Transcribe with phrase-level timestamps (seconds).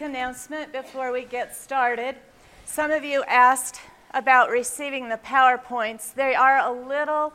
[0.00, 2.16] announcement before we get started.
[2.64, 3.80] Some of you asked
[4.12, 6.14] about receiving the PowerPoints.
[6.14, 7.32] They are a little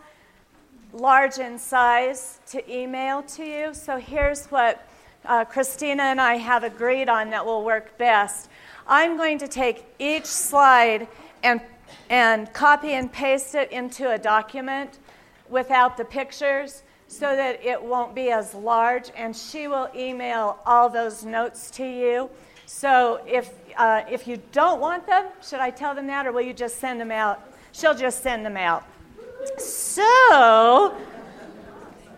[0.91, 3.73] large in size to email to you.
[3.73, 4.87] So here's what
[5.25, 8.49] uh, Christina and I have agreed on that will work best.
[8.87, 11.07] I'm going to take each slide
[11.43, 11.61] and,
[12.09, 14.99] and copy and paste it into a document
[15.49, 20.89] without the pictures so that it won't be as large, and she will email all
[20.89, 22.29] those notes to you.
[22.65, 26.41] So if, uh, if you don't want them, should I tell them that or will
[26.41, 27.41] you just send them out?
[27.71, 28.85] She'll just send them out.
[29.57, 30.95] So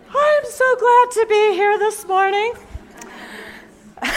[0.10, 2.54] I'm so glad to be here this morning.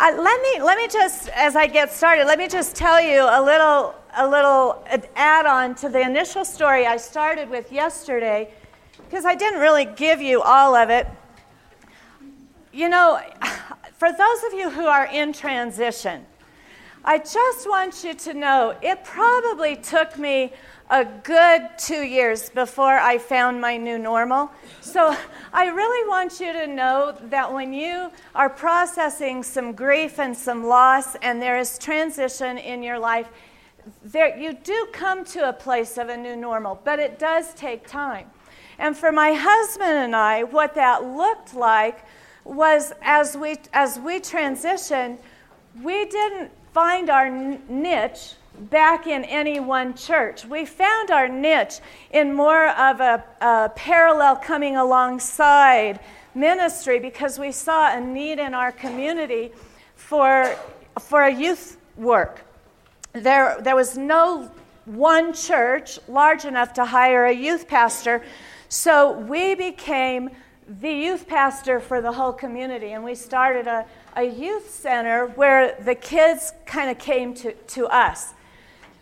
[0.00, 3.22] Uh, let me let me just as I get started, let me just tell you
[3.22, 4.84] a little a little
[5.16, 8.54] add on to the initial story I started with yesterday
[8.96, 11.08] because I didn't really give you all of it.
[12.72, 13.20] You know,
[13.98, 16.24] for those of you who are in transition,
[17.04, 20.52] I just want you to know it probably took me
[20.88, 24.52] a good two years before I found my new normal.
[24.80, 25.16] So
[25.52, 30.64] I really want you to know that when you are processing some grief and some
[30.64, 33.28] loss, and there is transition in your life,
[34.04, 37.86] there, you do come to a place of a new normal, but it does take
[37.86, 38.30] time.
[38.78, 42.04] And for my husband and I, what that looked like
[42.48, 45.18] was as we, as we transitioned,
[45.82, 48.34] we didn't find our niche
[48.70, 50.44] back in any one church.
[50.44, 56.00] We found our niche in more of a, a, parallel coming alongside
[56.34, 59.52] ministry because we saw a need in our community
[59.94, 60.54] for,
[61.00, 62.44] for a youth work.
[63.12, 64.50] There, there was no
[64.84, 68.24] one church large enough to hire a youth pastor,
[68.68, 70.30] so we became
[70.68, 75.74] the youth pastor for the whole community, and we started a, a youth center where
[75.84, 78.34] the kids kind of came to, to us.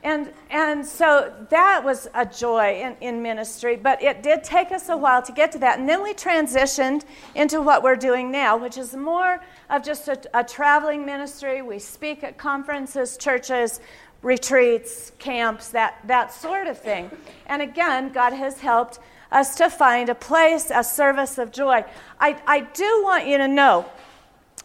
[0.05, 4.88] And, and so that was a joy in, in ministry, but it did take us
[4.88, 5.81] a while to get to that.
[5.81, 7.03] And then we transitioned
[7.34, 11.60] into what we're doing now, which is more of just a, a traveling ministry.
[11.60, 13.81] We speak at conferences, churches,
[14.22, 17.10] retreats, camps, that, that sort of thing.
[17.47, 19.00] And again, God has helped
[19.31, 21.84] us to find a place, a service of joy.
[22.20, 23.87] I, I do want you to know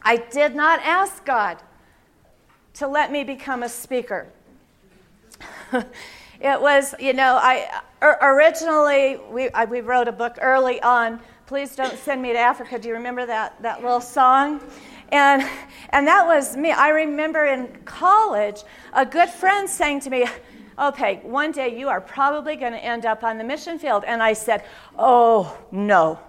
[0.04, 1.58] I did not ask God
[2.76, 4.28] to let me become a speaker.
[5.74, 11.20] it was, you know, I originally we, I, we wrote a book early on.
[11.46, 12.80] Please don't send me to Africa.
[12.80, 14.62] Do you remember that that little song?
[15.10, 15.48] And
[15.90, 16.72] and that was me.
[16.72, 20.26] I remember in college, a good friend saying to me,
[20.82, 24.04] okay, one day you are probably going to end up on the mission field.
[24.06, 24.64] And I said,
[24.98, 26.20] oh, no.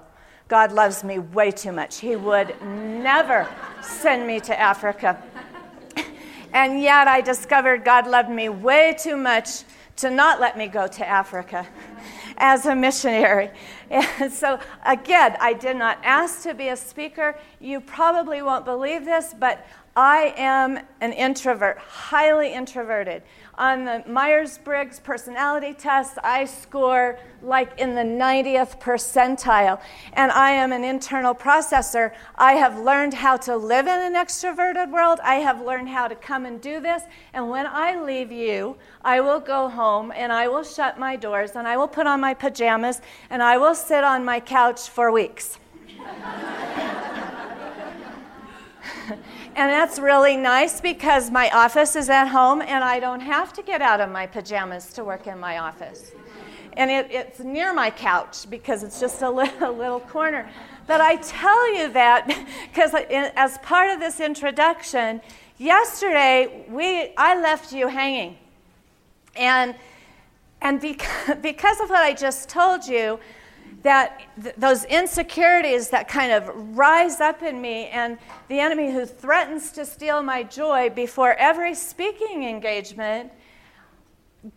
[0.49, 1.99] God loves me way too much.
[1.99, 3.49] He would never
[3.81, 5.23] send me to Africa.
[6.55, 9.65] And yet I discovered God loved me way too much
[9.97, 11.67] to not let me go to Africa
[12.37, 13.51] as a missionary.
[13.91, 17.39] And so, again, I did not ask to be a speaker.
[17.59, 23.23] You probably won't believe this, but I am an introvert, highly introverted.
[23.57, 29.83] On the Myers Briggs personality test, I score like in the 90th percentile.
[30.15, 32.13] And I am an internal processor.
[32.37, 35.21] I have learned how to live in an extroverted world.
[35.23, 37.03] I have learned how to come and do this.
[37.35, 41.51] And when I leave you, I will go home and I will shut my doors
[41.51, 45.13] and I will put on my pajamas and I will sit on my couch for
[45.13, 45.59] weeks.
[49.55, 53.63] And that's really nice because my office is at home and I don't have to
[53.63, 56.13] get out of my pajamas to work in my office.
[56.75, 60.49] And it, it's near my couch because it's just a little, a little corner.
[60.87, 62.27] But I tell you that
[62.73, 62.95] because
[63.37, 65.21] as part of this introduction,
[65.59, 68.39] yesterday we, I left you hanging.
[69.37, 69.75] And,
[70.63, 73.21] and because, because of what I just told you,
[73.83, 79.05] that th- those insecurities that kind of rise up in me, and the enemy who
[79.07, 83.33] threatens to steal my joy before every speaking engagement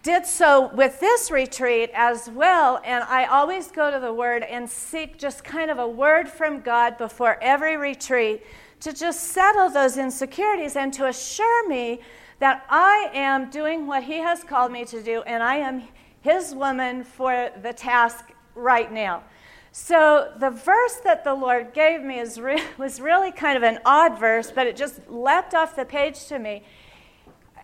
[0.01, 2.81] did so with this retreat as well.
[2.83, 6.61] And I always go to the Word and seek just kind of a word from
[6.61, 8.43] God before every retreat
[8.79, 12.01] to just settle those insecurities and to assure me
[12.39, 15.83] that I am doing what He has called me to do and I am
[16.21, 19.23] His woman for the task right now.
[19.71, 23.79] So the verse that the Lord gave me is re- was really kind of an
[23.85, 26.63] odd verse, but it just leapt off the page to me.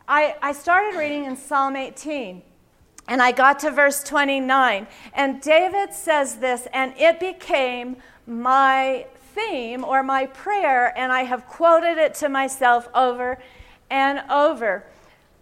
[0.07, 2.41] I, I started reading in Psalm 18,
[3.07, 7.95] and I got to verse 29, and David says this, and it became
[8.27, 13.41] my theme or my prayer, and I have quoted it to myself over
[13.89, 14.85] and over.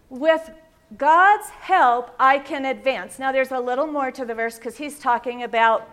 [0.08, 0.50] With
[0.96, 3.18] God's help, I can advance.
[3.18, 5.88] Now, there's a little more to the verse because he's talking about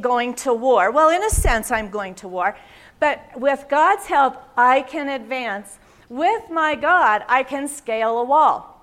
[0.00, 0.90] going to war.
[0.90, 2.56] Well, in a sense, I'm going to war.
[3.00, 5.78] But with God's help, I can advance.
[6.08, 8.76] With my God, I can scale a wall.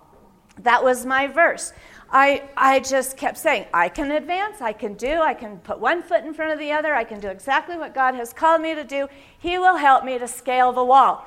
[0.60, 1.74] That was my verse.
[2.10, 6.02] I, I just kept saying, I can advance, I can do, I can put one
[6.02, 8.74] foot in front of the other, I can do exactly what God has called me
[8.76, 9.10] to do.
[9.38, 11.26] He will help me to scale the wall.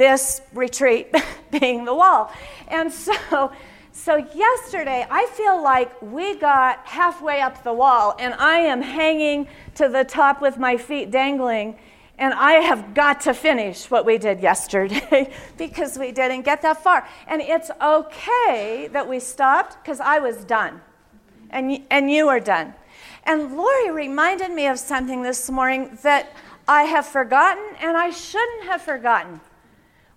[0.00, 1.14] This retreat
[1.50, 2.32] being the wall.
[2.68, 3.52] And so,
[3.92, 9.46] so yesterday, I feel like we got halfway up the wall and I am hanging
[9.74, 11.78] to the top with my feet dangling
[12.16, 16.82] and I have got to finish what we did yesterday because we didn't get that
[16.82, 17.06] far.
[17.26, 20.80] And it's okay that we stopped because I was done
[21.50, 22.72] and, and you are done.
[23.24, 26.32] And Lori reminded me of something this morning that
[26.66, 29.42] I have forgotten and I shouldn't have forgotten.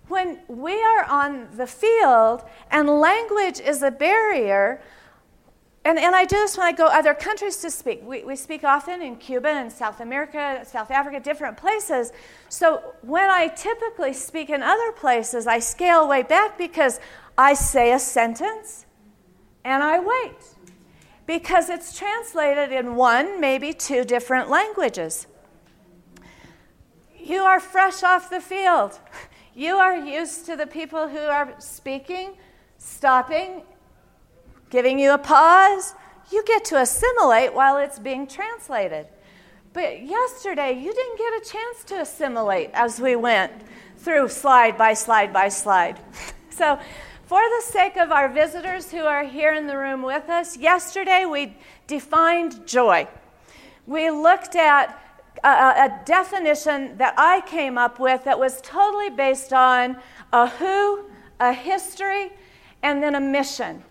[0.08, 4.82] When we are on the field and language is a barrier,
[5.86, 8.02] and, and I do this when I go other countries to speak.
[8.02, 12.12] We, we speak often in Cuba and South America, South Africa, different places.
[12.48, 17.00] So when I typically speak in other places, I scale way back because
[17.36, 18.86] I say a sentence
[19.64, 20.36] and I wait
[21.26, 25.26] because it's translated in one, maybe two different languages.
[27.18, 28.98] You are fresh off the field.
[29.56, 32.32] You are used to the people who are speaking,
[32.78, 33.62] stopping,
[34.68, 35.94] giving you a pause.
[36.32, 39.06] You get to assimilate while it's being translated.
[39.72, 43.52] But yesterday, you didn't get a chance to assimilate as we went
[43.96, 45.98] through slide by slide by slide.
[46.50, 46.78] So,
[47.26, 51.24] for the sake of our visitors who are here in the room with us, yesterday
[51.24, 51.56] we
[51.88, 53.08] defined joy.
[53.88, 54.96] We looked at
[55.44, 59.96] a, a, definition that I came up with that was totally based on
[60.32, 61.04] a who,
[61.38, 62.32] a history,
[62.82, 63.84] and then a mission.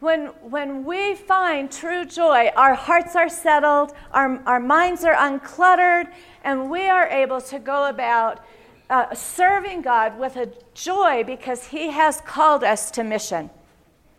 [0.00, 6.10] When, when we find true joy, our hearts are settled, our, our minds are uncluttered,
[6.42, 8.44] and we are able to go about
[8.90, 13.50] uh, serving God with a joy because He has called us to mission.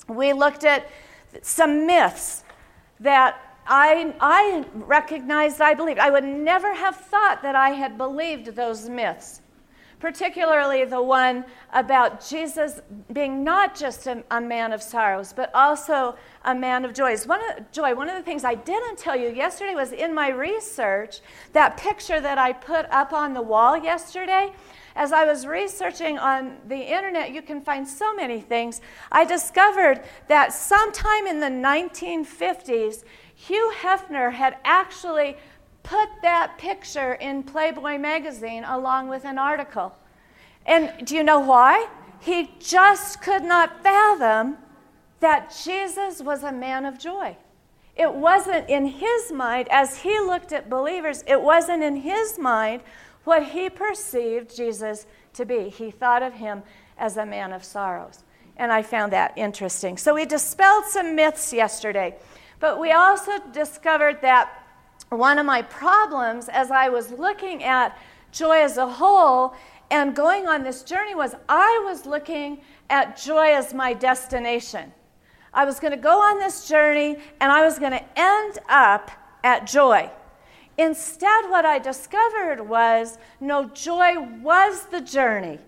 [0.07, 0.87] We looked at
[1.41, 2.43] some myths
[2.99, 5.99] that I, I recognized, I believed.
[5.99, 9.41] I would never have thought that I had believed those myths
[9.99, 12.79] particularly the one about Jesus
[13.13, 17.25] being not just a, a, man of sorrows, but also a man of joys.
[17.25, 17.95] One of, joy.
[17.95, 21.21] One of the things I didn't tell you yesterday was in my research,
[21.53, 24.53] that picture that I put up on the wall yesterday.
[24.95, 28.81] As I was researching on the internet, you can find so many things.
[29.11, 33.03] I discovered that sometime in the 1950s,
[33.35, 35.37] Hugh Hefner had actually
[35.83, 39.95] put that picture in Playboy magazine along with an article.
[40.65, 41.87] And do you know why?
[42.19, 44.57] He just could not fathom
[45.19, 47.37] that Jesus was a man of joy.
[47.95, 52.81] It wasn't in his mind, as he looked at believers, it wasn't in his mind
[53.23, 55.69] what he perceived Jesus to be.
[55.69, 56.63] He thought of him
[56.97, 58.23] as a man of sorrows.
[58.57, 59.97] And I found that interesting.
[59.97, 62.15] So we dispelled some myths yesterday,
[62.59, 64.63] but we also discovered that
[65.09, 67.97] one of my problems as I was looking at
[68.31, 69.55] joy as a whole
[69.91, 74.91] and going on this journey was I was looking at joy as my destination.
[75.53, 79.11] I was going to go on this journey and I was going to end up
[79.43, 80.09] at joy.
[80.77, 85.59] Instead, what I discovered was no, joy was the journey.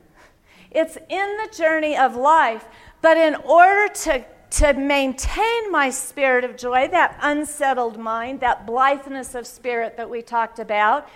[0.72, 2.66] It's in the journey of life,
[3.02, 9.36] but in order to to maintain my spirit of joy, that unsettled mind, that blitheness
[9.36, 11.10] of spirit that we talked about,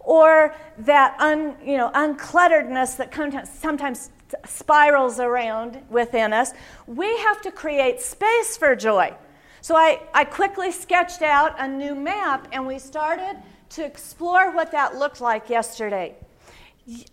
[0.00, 3.14] or that un, you know, unclutteredness that
[3.46, 4.10] sometimes
[4.46, 6.52] spirals around within us,
[6.86, 9.14] we have to create space for joy.
[9.60, 13.36] So I, I quickly sketched out a new map and we started
[13.70, 16.14] to explore what that looked like yesterday.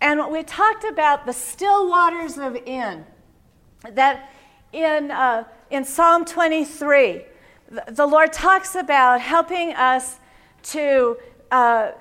[0.00, 3.04] And we talked about the still waters of In.
[3.92, 4.30] That
[4.72, 7.22] in uh, in Psalm 23,
[7.88, 10.18] the Lord talks about helping us
[10.62, 11.16] to,
[11.50, 11.92] uh,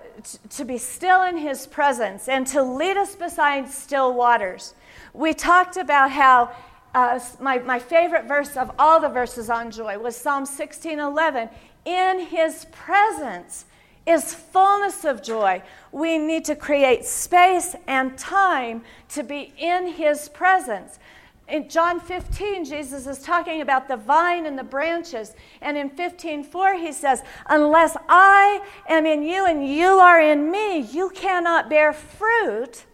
[0.50, 4.76] to be still in His presence and to lead us beside still waters.
[5.14, 6.52] We talked about how
[6.94, 11.50] uh, my, my favorite verse of all the verses on joy was Psalm 16:11.
[11.86, 13.66] In His presence
[14.06, 15.62] is fullness of joy.
[15.92, 21.00] We need to create space and time to be in His presence.
[21.48, 25.36] In John 15, Jesus is talking about the vine and the branches.
[25.62, 30.80] And in 15:4, he says, Unless I am in you and you are in me,
[30.80, 32.86] you cannot bear fruit.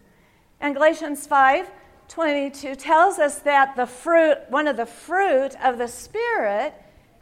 [0.59, 1.71] And Galatians 5
[2.09, 6.73] 22 tells us that the fruit, one of the fruit of the Spirit,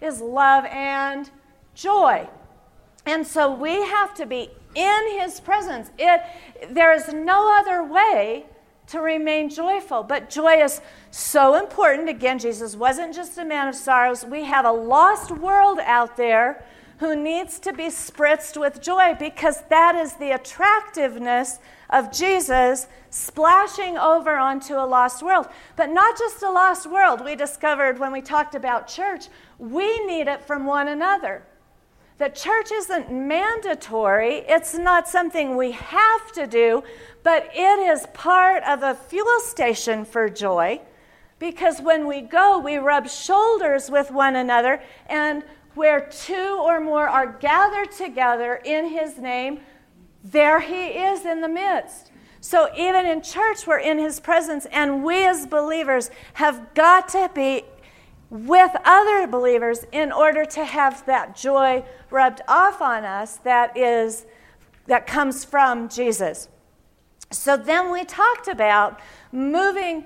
[0.01, 1.29] is love and
[1.75, 2.27] joy.
[3.05, 5.91] And so we have to be in his presence.
[5.99, 6.21] It,
[6.71, 8.47] there is no other way
[8.89, 10.03] to remain joyful.
[10.03, 10.81] But joy is
[11.11, 12.09] so important.
[12.09, 14.25] Again, Jesus wasn't just a man of sorrows.
[14.25, 16.63] We have a lost world out there
[16.99, 23.97] who needs to be spritzed with joy because that is the attractiveness of Jesus splashing
[23.97, 25.47] over onto a lost world.
[25.75, 27.23] But not just a lost world.
[27.23, 29.27] We discovered when we talked about church,
[29.57, 31.43] we need it from one another.
[32.19, 36.83] The church isn't mandatory, it's not something we have to do,
[37.23, 40.81] but it is part of a fuel station for joy
[41.39, 47.07] because when we go, we rub shoulders with one another, and where two or more
[47.07, 49.61] are gathered together in his name,
[50.23, 52.11] there he is in the midst.
[52.41, 57.31] So even in church, we're in his presence, and we as believers have got to
[57.33, 57.63] be
[58.29, 64.25] with other believers in order to have that joy rubbed off on us that is
[64.85, 66.49] that comes from Jesus.
[67.31, 68.99] So then we talked about
[69.31, 70.05] moving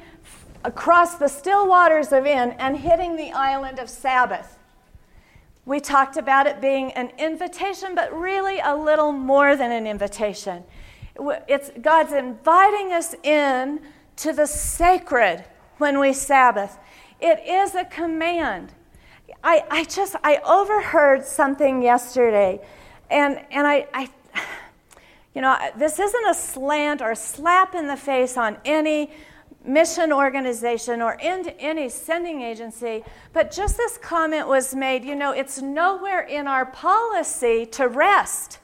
[0.65, 4.57] across the still waters of En and hitting the island of Sabbath.
[5.65, 10.63] We talked about it being an invitation, but really a little more than an invitation.
[11.47, 13.79] It's God's inviting us in
[14.17, 15.45] to the sacred
[15.77, 16.77] when we Sabbath.
[17.21, 18.73] It is a command.
[19.43, 22.59] I, I just I overheard something yesterday,
[23.09, 24.09] and and I, I
[25.33, 29.11] you know this isn't a slant or slap in the face on any
[29.65, 35.03] mission organization or into any sending agency, but just this comment was made.
[35.03, 38.59] You know, it's nowhere in our policy to rest.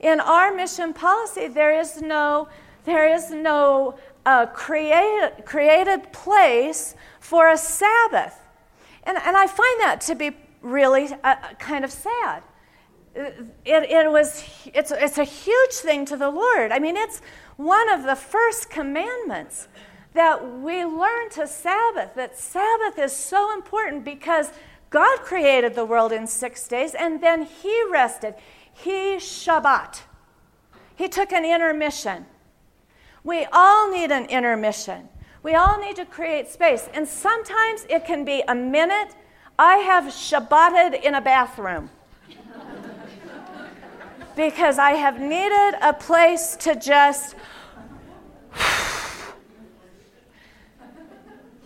[0.00, 2.48] In our mission policy, there is no
[2.84, 8.36] there is no uh, create, created place for a Sabbath.
[9.04, 12.42] And, and I find that to be really uh, kind of sad.
[13.14, 16.70] It, it was, it's, it's a huge thing to the Lord.
[16.70, 17.20] I mean, it's
[17.56, 19.68] one of the first commandments
[20.14, 24.52] that we learn to Sabbath, that Sabbath is so important because
[24.90, 28.34] God created the world in six days and then He rested.
[28.72, 30.02] He Shabbat.
[30.96, 32.26] He took an intermission.
[33.22, 35.08] We all need an intermission.
[35.42, 36.88] We all need to create space.
[36.92, 39.14] And sometimes it can be a minute.
[39.58, 41.90] I have Shabbated in a bathroom
[44.40, 47.34] because I have needed a place to just.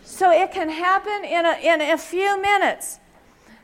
[0.03, 2.99] so it can happen in a, in a few minutes.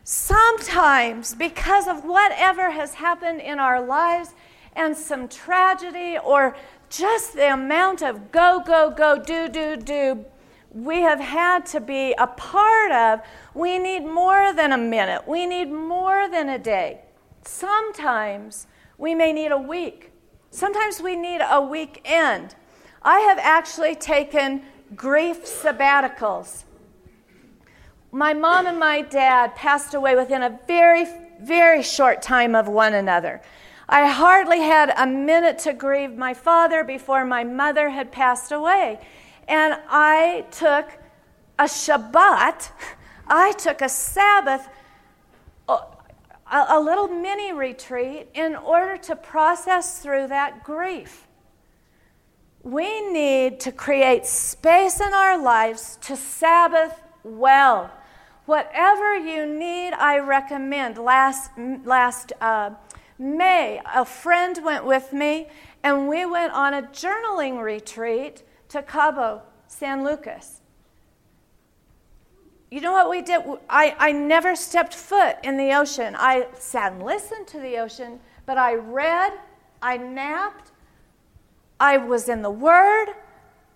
[0.04, 4.32] Sometimes, because of whatever has happened in our lives
[4.76, 6.56] and some tragedy or
[6.88, 10.24] just the amount of go, go, go, do, do, do
[10.72, 13.20] we have had to be a part of,
[13.54, 15.26] we need more than a minute.
[15.26, 17.00] We need more than a day.
[17.42, 18.68] Sometimes
[19.00, 20.12] we may need a week.
[20.50, 22.54] Sometimes we need a weekend.
[23.02, 24.62] I have actually taken
[24.94, 26.64] grief sabbaticals.
[28.12, 31.06] My mom and my dad passed away within a very,
[31.40, 33.40] very short time of one another.
[33.88, 39.00] I hardly had a minute to grieve my father before my mother had passed away.
[39.48, 40.90] And I took
[41.58, 42.70] a Shabbat,
[43.26, 44.68] I took a Sabbath,
[46.50, 51.28] a, little mini retreat in order to process through that grief.
[52.62, 57.90] We need to create space in our lives to Sabbath well.
[58.46, 60.98] Whatever you need, I recommend.
[60.98, 61.50] Last,
[61.84, 62.70] last uh,
[63.18, 65.48] May, a friend went with me,
[65.82, 70.59] and we went on a journaling retreat to Cabo San Lucas.
[72.70, 73.42] You know what we did?
[73.68, 76.14] I, I never stepped foot in the ocean.
[76.16, 79.32] I sat and listened to the ocean, but I read,
[79.82, 80.70] I napped,
[81.80, 83.08] I was in the Word,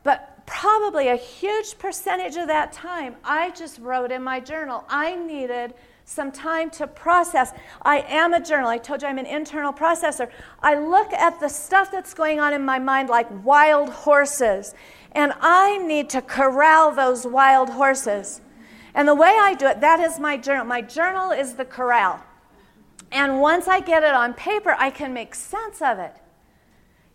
[0.04, 4.84] but probably a huge percentage of that time I just wrote in my journal.
[4.88, 5.74] I needed
[6.04, 7.52] some time to process.
[7.82, 8.68] I am a journal.
[8.68, 10.30] I told you I'm an internal processor.
[10.62, 14.74] I look at the stuff that's going on in my mind like wild horses,
[15.12, 18.42] and I need to corral those wild horses.
[18.94, 20.64] And the way I do it, that is my journal.
[20.64, 22.22] My journal is the corral.
[23.10, 26.16] And once I get it on paper, I can make sense of it.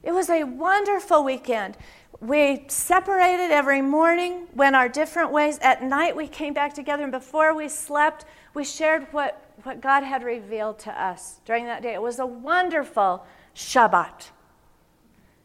[0.03, 1.77] It was a wonderful weekend.
[2.21, 5.57] we separated every morning, went our different ways.
[5.62, 10.03] At night, we came back together, and before we slept, we shared what, what God
[10.03, 11.93] had revealed to us during that day.
[11.93, 14.31] It was a wonderful Shabbat.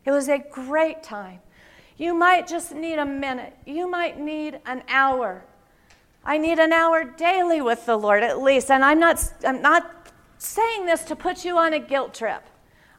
[0.04, 1.40] It was a great time.
[1.96, 5.44] You might just need a minute, you might need an hour.
[6.24, 8.70] I need an hour daily with the Lord at least.
[8.70, 12.42] And I'm not, I'm not saying this to put you on a guilt trip.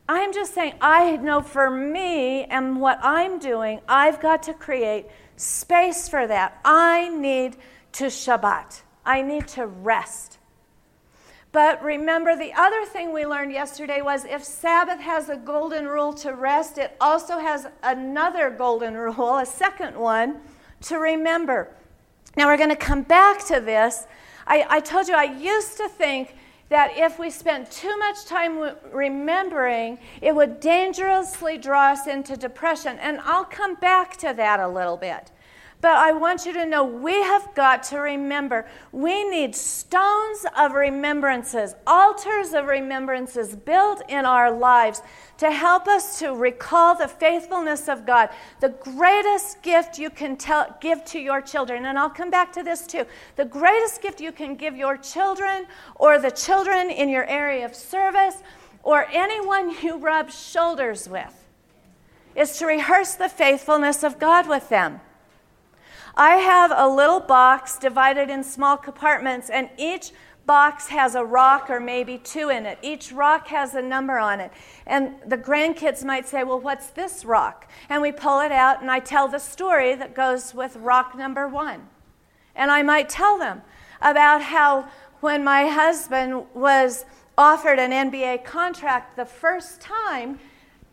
[0.08, 5.08] I'm just saying, I know for me and what I'm doing, I've got to create
[5.36, 6.60] space for that.
[6.64, 7.58] I need
[7.94, 10.38] to Shabbat, I need to rest.
[11.52, 16.14] But remember, the other thing we learned yesterday was if Sabbath has a golden rule
[16.16, 20.42] to rest, it also has another golden rule, a second one,
[20.82, 21.74] to remember.
[22.38, 24.08] Now, we're going to come back to this.
[24.46, 26.36] I, I told you I used to think
[26.70, 32.98] that if we spent too much time remembering, it would dangerously draw us into depression.
[33.00, 35.32] And I'll come back to that a little bit.
[35.82, 40.72] But I want you to know we have got to remember we need stones of
[40.72, 45.02] remembrances, altars of remembrances built in our lives
[45.38, 48.30] to help us to recall the faithfulness of God,
[48.62, 51.86] the greatest gift you can tell, give to your children.
[51.86, 53.06] And I'll come back to this too.
[53.36, 55.66] The greatest gift you can give your children
[55.96, 58.38] or the children in your area of service
[58.84, 61.46] or anyone you rub shoulders with
[62.36, 65.02] is to rehearse the faithfulness of God with them.
[66.18, 70.12] I have a little box divided in small compartments, and each
[70.46, 72.78] box has a rock or maybe two in it.
[72.82, 74.52] Each rock has a number on it.
[74.86, 77.70] And the grandkids might say, Well, what's this rock?
[77.90, 81.48] And we pull it out, and I tell the story that goes with rock number
[81.48, 81.88] one.
[82.56, 83.62] And I might tell them
[84.02, 84.88] about how
[85.20, 87.06] when my husband was
[87.38, 90.40] offered an NBA contract the first time,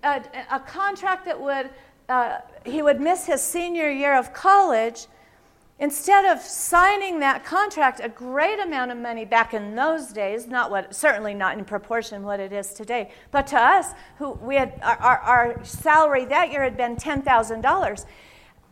[0.02, 1.70] a, a contract that would
[2.08, 5.06] uh, he would miss his senior year of college,
[5.82, 10.70] instead of signing that contract, a great amount of money back in those days, not
[10.70, 14.78] what, certainly not in proportion what it is today, but to us, who we had
[14.80, 18.06] our, our salary that year had been ten thousand dollars,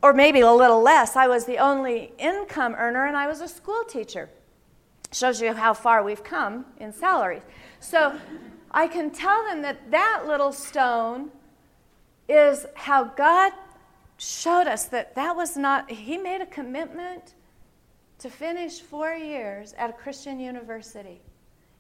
[0.03, 1.17] or maybe a little less.
[1.17, 4.31] I was the only income earner, and I was a school teacher.
[5.13, 7.43] Shows you how far we've come in salaries.
[7.81, 8.17] So
[8.71, 11.33] I can tell them that that little stone
[12.29, 13.53] is how God
[14.21, 17.35] showed us that that was not, he made a commitment
[18.19, 21.23] to finish four years at a Christian university.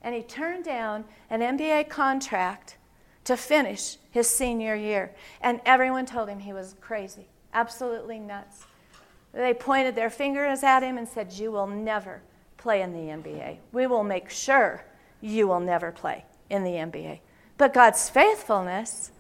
[0.01, 2.79] And he turned down an NBA contract
[3.25, 5.15] to finish his senior year.
[5.43, 8.65] And everyone told him he was crazy, absolutely nuts.
[9.35, 12.23] They pointed their fingers at him and said, You will never
[12.57, 13.59] play in the NBA.
[13.73, 14.83] We will make sure
[15.21, 17.21] you will never play in the NBA.
[17.59, 19.13] But God's faithfulness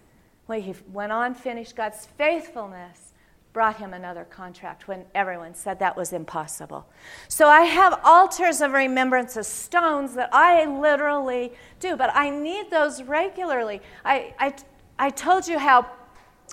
[0.46, 3.09] when he went on, finished God's faithfulness,
[3.52, 6.86] brought him another contract when everyone said that was impossible.
[7.28, 12.70] So I have altars of remembrance of stones that I literally do, but I need
[12.70, 13.80] those regularly.
[14.04, 14.54] I, I,
[14.98, 15.90] I told you how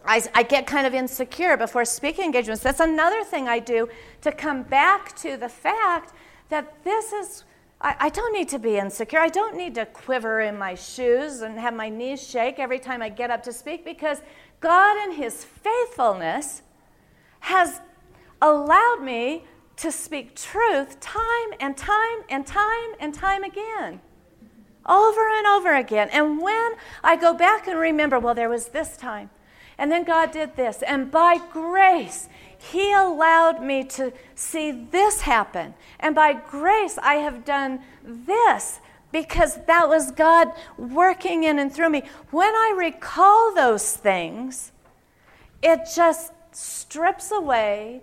[0.06, 2.64] I, I, get kind of insecure before speaking engagements.
[2.64, 3.90] That's another thing I do
[4.22, 6.14] to come back to the fact
[6.50, 7.44] that this is
[7.80, 9.20] I, I, don't need to be insecure.
[9.20, 13.04] I don't need to quiver in my shoes and have my knees shake every time
[13.04, 14.22] I get up to speak because
[14.60, 16.64] God, in His faithfulness,
[17.42, 17.82] has
[18.42, 19.44] allowed me
[19.78, 24.02] to speak truth time and time and time and time again.
[24.86, 26.10] Over and over again.
[26.12, 26.74] And when
[27.04, 29.30] I go back and remember, well, there was this time,
[29.78, 35.76] and then God did this, and by grace, he allowed me to see this happen.
[36.00, 38.80] And by grace, I have done this
[39.12, 42.04] because that was God working in and through me.
[42.32, 44.72] When I recall those things,
[45.62, 48.02] it just strips away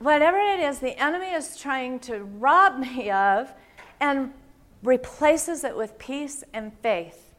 [0.00, 3.52] whatever it is the enemy is trying to rob me of
[4.00, 4.32] and
[4.82, 7.32] replaces it with peace and faith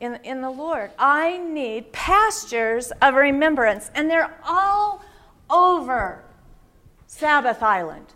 [0.00, 0.90] in, in the Lord.
[0.98, 5.04] I need pastures of remembrance, and they're all
[5.50, 6.24] over
[7.06, 8.06] Sabbath Island.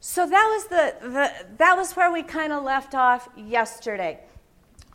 [0.00, 4.20] So that was, the, the that was where we kind of left off yesterday.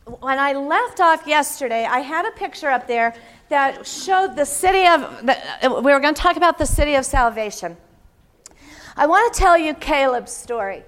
[0.05, 3.15] When I left off yesterday, I had a picture up there
[3.49, 7.05] that showed the city of, the, we were going to talk about the city of
[7.05, 7.75] salvation.
[8.95, 10.83] I want to tell you Caleb's story.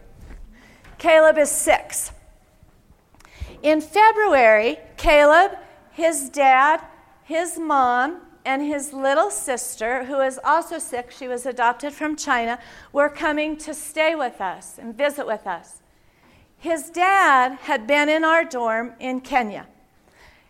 [0.99, 2.11] Caleb is six.
[3.63, 5.57] In February, Caleb,
[5.91, 6.81] his dad,
[7.23, 12.59] his mom, and his little sister, who is also sick, she was adopted from China,
[12.93, 15.81] were coming to stay with us and visit with us.
[16.67, 19.67] His dad had been in our dorm in Kenya.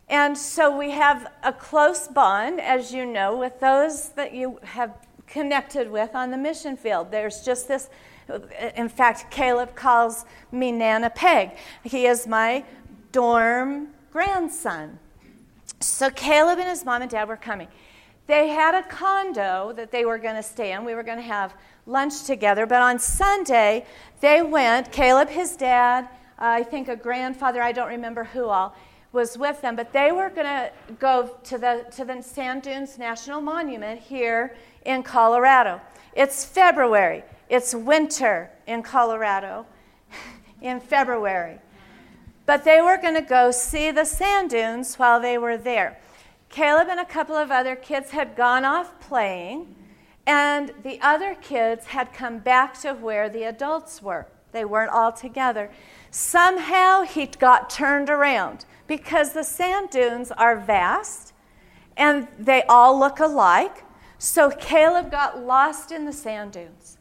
[0.09, 4.97] And so we have a close bond, as you know, with those that you have
[5.27, 7.11] connected with on the mission field.
[7.11, 7.91] There's just this,
[8.75, 11.51] in fact, Caleb calls me Nana Peg.
[11.83, 12.65] He is my
[13.11, 14.97] dorm grandson.
[15.79, 17.67] So Caleb and his mom and dad were coming.
[18.25, 20.83] They had a condo that they were going to stay in.
[20.83, 21.53] We were going to have
[21.87, 22.67] lunch together.
[22.67, 23.85] But on Sunday,
[24.19, 26.05] they went, Caleb, his dad,
[26.39, 28.75] uh, I think a grandfather, I don't remember who all,
[29.11, 29.75] was with them.
[29.75, 34.55] But they were going to go to the, to the Sand Dunes National Monument here
[34.85, 35.81] in Colorado.
[36.13, 39.65] It's February, it's winter in Colorado
[40.61, 41.59] in February.
[42.45, 45.99] But they were going to go see the sand dunes while they were there.
[46.49, 49.75] Caleb and a couple of other kids had gone off playing,
[50.27, 54.27] and the other kids had come back to where the adults were.
[54.51, 55.71] They weren't all together.
[56.11, 61.33] Somehow he got turned around because the sand dunes are vast
[61.95, 63.85] and they all look alike.
[64.19, 66.97] So Caleb got lost in the sand dunes.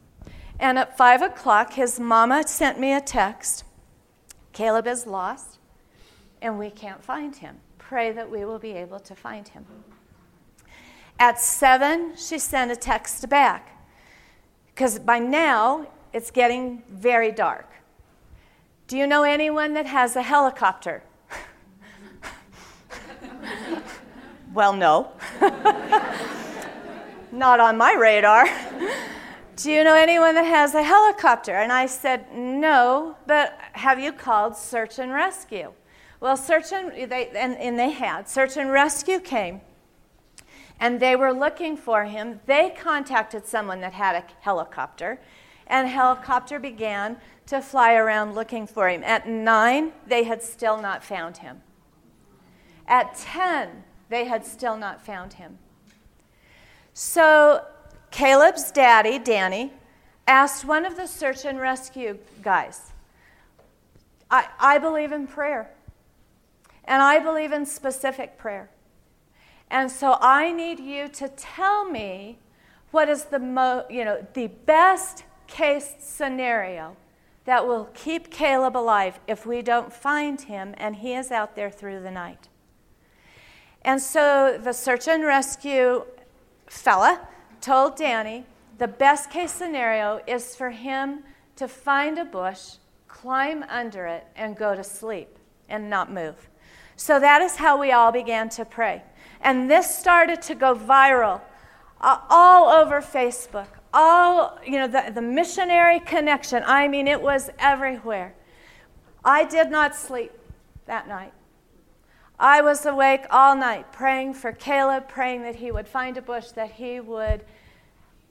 [0.59, 3.65] And at five o'clock, his mama sent me a text
[4.53, 5.59] Caleb is lost,
[6.41, 7.59] and we can't find him.
[7.77, 9.67] Pray that we will be able to find him.
[11.19, 13.83] At seven, she sent a text back
[14.67, 17.71] because by now it's getting very dark.
[18.87, 21.03] Do you know anyone that has a helicopter?
[24.53, 25.13] well, no.
[27.33, 28.47] Not on my radar.
[29.57, 31.57] Do you know anyone that has a helicopter?
[31.57, 35.73] And I said, No, but have you called search and rescue?
[36.21, 38.29] Well, search and they, and, and they had.
[38.29, 39.63] Search and rescue came
[40.79, 42.41] and they were looking for him.
[42.47, 45.21] They contacted someone that had a helicopter,
[45.67, 49.03] and helicopter began to fly around looking for him.
[49.05, 51.63] At nine, they had still not found him.
[52.87, 55.59] At 10, they had still not found him.
[56.93, 57.65] So
[58.11, 59.73] Caleb's daddy, Danny,
[60.27, 62.93] asked one of the search and rescue guys,
[64.31, 65.71] I, I believe in prayer,
[66.85, 68.71] and I believe in specific prayer.
[69.71, 72.39] And so I need you to tell me
[72.91, 76.97] what is the, mo- you know, the best case scenario
[77.45, 81.71] that will keep Caleb alive if we don't find him and he is out there
[81.71, 82.49] through the night.
[83.83, 86.05] And so the search and rescue
[86.67, 87.29] fella
[87.61, 88.45] told Danny
[88.79, 91.23] the best case scenario is for him
[91.55, 92.75] to find a bush,
[93.09, 96.49] climb under it, and go to sleep and not move.
[96.97, 99.03] So that is how we all began to pray.
[99.47, 101.41] And this started to go viral
[102.01, 103.69] uh, all over Facebook.
[103.95, 106.65] All, you know, the, the missionary connection.
[106.67, 108.35] I mean, it was everywhere.
[109.25, 110.33] I did not sleep
[110.87, 111.33] that night.
[112.41, 116.49] I was awake all night praying for Caleb, praying that he would find a bush,
[116.49, 117.45] that he would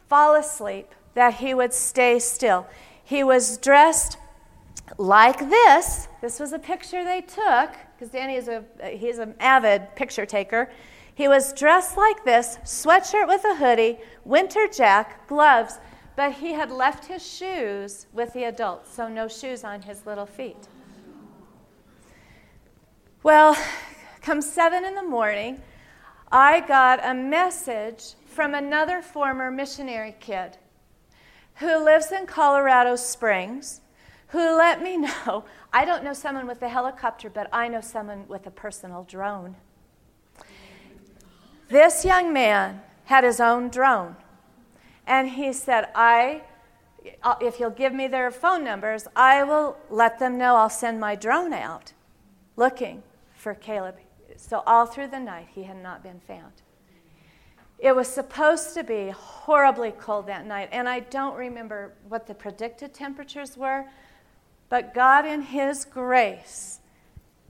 [0.10, 2.68] fall asleep, that he would stay still.
[3.06, 4.18] He was dressed
[4.98, 6.10] like this.
[6.22, 10.70] This was a picture they took because Danny is a he's an avid picture taker.
[11.16, 15.80] He was dressed like this, sweatshirt with a hoodie, winter jack, gloves,
[16.18, 20.26] but he had left his shoes with the adults, so no shoes on his little
[20.26, 20.68] feet.
[23.24, 23.58] Well,
[24.22, 25.62] come 7 in the morning,
[26.32, 30.58] I got a message from another former missionary kid
[31.56, 33.80] who lives in Colorado Springs
[34.28, 38.28] who let me know I don't know someone with a helicopter, but I know someone
[38.28, 39.56] with a personal drone.
[41.68, 44.16] This young man had his own drone,
[45.08, 46.44] and he said, I,
[47.42, 51.16] if you'll give me their phone numbers, I will let them know I'll send my
[51.16, 51.94] drone out
[52.56, 53.02] looking
[53.34, 53.96] for Caleb.
[54.38, 56.52] So, all through the night, he had not been found.
[57.80, 62.36] It was supposed to be horribly cold that night, and I don't remember what the
[62.36, 63.86] predicted temperatures were,
[64.70, 66.80] but God, in His grace,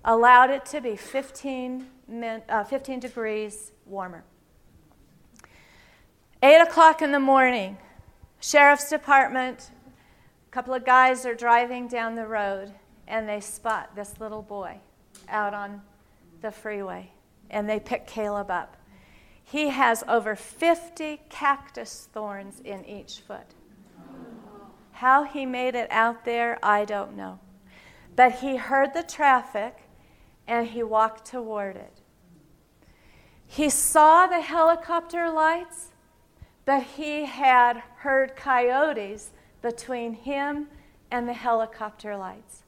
[0.03, 4.23] allowed it to be 15, min, uh, 15 degrees warmer.
[6.43, 7.77] 8 o'clock in the morning,
[8.39, 9.71] sheriff's department,
[10.47, 12.71] a couple of guys are driving down the road,
[13.07, 14.77] and they spot this little boy
[15.27, 15.81] out on
[16.41, 17.11] the freeway,
[17.49, 18.77] and they pick Caleb up.
[19.43, 23.53] He has over 50 cactus thorns in each foot.
[24.91, 27.39] How he made it out there, I don't know.
[28.15, 29.77] But he heard the traffic
[30.47, 32.01] and he walked toward it.
[33.47, 35.89] He saw the helicopter lights,
[36.65, 39.31] but he had heard coyotes
[39.61, 40.67] between him
[41.11, 42.63] and the helicopter lights.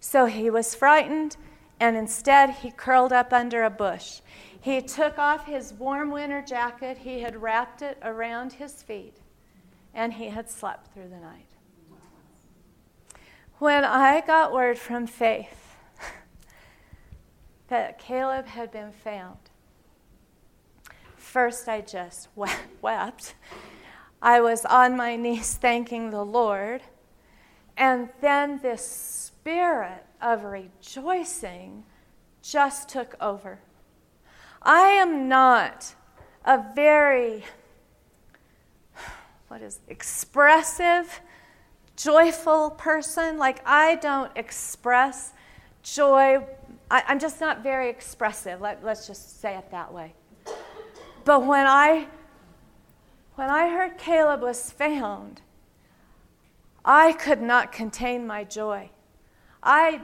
[0.00, 1.36] So he was frightened
[1.78, 4.20] and instead he curled up under a bush.
[4.60, 9.18] He took off his warm winter jacket, he had wrapped it around his feet,
[9.94, 11.46] and he had slept through the night.
[13.58, 15.76] When I got word from Faith
[17.68, 19.45] that Caleb had been found,
[21.36, 22.28] first I just
[22.80, 23.34] wept.
[24.22, 26.80] I was on my knees thanking the Lord.
[27.76, 31.84] And then this spirit of rejoicing
[32.40, 33.58] just took over.
[34.62, 35.94] I am not
[36.46, 37.44] a very,
[39.48, 41.20] what is, expressive,
[41.96, 43.36] joyful person.
[43.36, 45.34] Like, I don't express
[45.82, 46.46] joy.
[46.90, 48.62] I, am just not very expressive.
[48.62, 50.14] Let, let's just say it that way.
[51.26, 52.06] But when I
[53.34, 55.42] when I heard Caleb was found,
[56.84, 58.90] I could not contain my joy.
[59.60, 60.02] I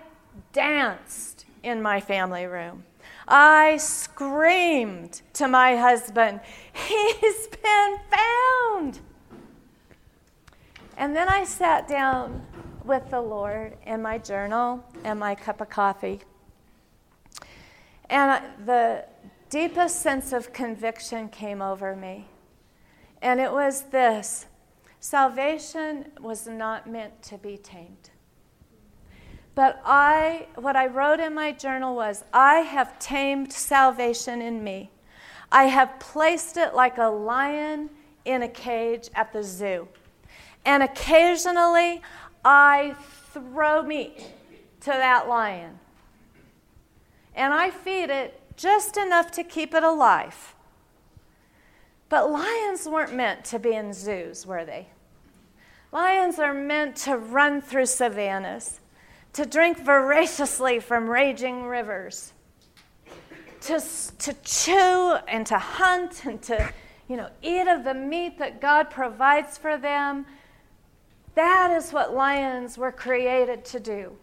[0.53, 2.83] danced in my family room.
[3.29, 6.41] I screamed to my husband,
[6.73, 8.99] He's been found.
[10.97, 12.45] And then I sat down
[12.85, 16.21] with the Lord in my journal and my cup of coffee.
[18.11, 19.05] And the
[19.53, 22.27] deepest sense of conviction came over me.
[23.21, 24.47] And it was this
[24.99, 28.09] salvation was not meant to be tamed.
[29.55, 34.91] But I, what I wrote in my journal was, I have tamed salvation in me.
[35.51, 37.91] I have placed it like a lion
[38.25, 39.87] in a cage at the zoo.
[40.65, 42.01] And occasionally
[42.43, 42.97] I
[43.35, 44.25] throw meat
[44.81, 45.79] to that lion.
[47.35, 50.55] And I feed it just enough to keep it alive.
[52.09, 54.89] But lions weren't meant to be in zoos, were they?
[55.93, 58.81] Lions are meant to run through savannas,
[59.33, 62.33] to drink voraciously from raging rivers,
[63.63, 63.83] to,
[64.19, 66.73] to chew and to hunt and to
[67.09, 70.25] you know, eat of the meat that God provides for them.
[71.35, 74.17] That is what lions were created to do.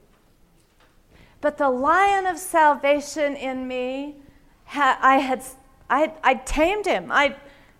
[1.41, 4.17] But the lion of salvation in me
[4.75, 5.43] I had
[5.89, 7.11] I, I tamed him.
[7.11, 7.35] I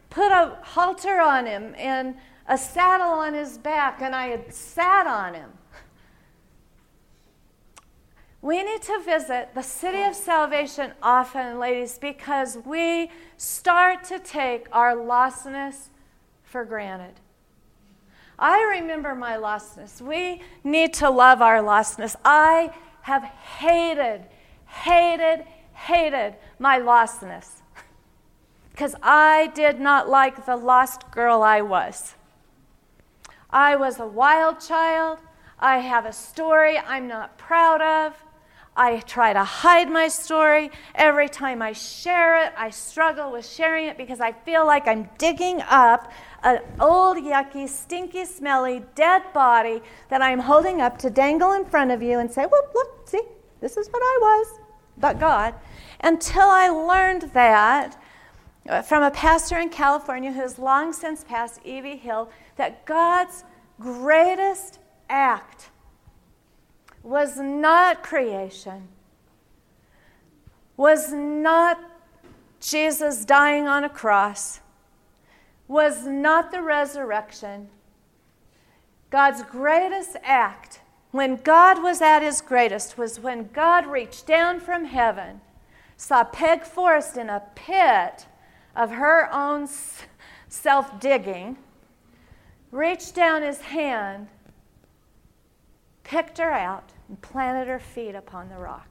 [0.10, 2.15] put a halter on him and
[2.48, 5.52] a saddle on his back, and I had sat on him.
[8.41, 14.67] We need to visit the city of salvation often, ladies, because we start to take
[14.72, 15.89] our lostness
[16.43, 17.19] for granted.
[18.39, 20.02] I remember my lostness.
[20.02, 22.15] We need to love our lostness.
[22.24, 24.25] I have hated,
[24.65, 27.59] hated, hated my lostness
[28.79, 32.15] because I did not like the lost girl I was.
[33.49, 35.19] I was a wild child.
[35.59, 38.23] I have a story I'm not proud of.
[38.80, 40.72] I try to hide my story.
[40.96, 45.10] Every time I share it, I struggle with sharing it because I feel like I'm
[45.20, 46.12] digging up
[46.44, 51.92] an old, yucky, stinky, smelly, dead body that I'm holding up to dangle in front
[51.92, 53.22] of you and say, Well, look, see,
[53.60, 54.60] this is what I was,
[54.98, 55.54] but God
[56.02, 58.02] until I learned that
[58.68, 61.98] uh, from a pastor in California who has long since passed, E.V.
[61.98, 63.44] Hill, that God's
[63.80, 65.70] greatest act
[67.03, 68.88] was not creation,
[70.77, 71.79] was not
[72.59, 74.59] Jesus dying on a cross,
[75.67, 77.69] was not the resurrection.
[79.09, 80.81] God's greatest act,
[81.12, 85.41] when God was at his greatest, was when God reached down from heaven
[85.99, 88.25] saw Peg Forrest in a pit
[88.73, 89.67] of her own
[90.47, 91.57] self digging,
[92.71, 94.27] reached down his hand,
[96.10, 98.88] picked her out, and planted her feet upon the rock.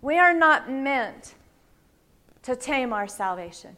[0.00, 1.34] We are not meant
[2.44, 3.76] to tame our salvation.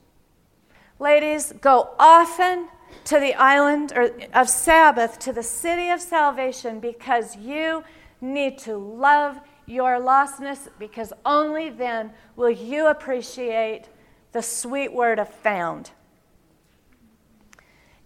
[0.99, 2.69] Ladies, go often
[3.05, 3.95] to the island
[4.35, 7.85] of Sabbath, to the city of salvation, because you
[8.21, 13.85] need to love your lostness because only then will you appreciate
[14.33, 15.93] the sweet word of found.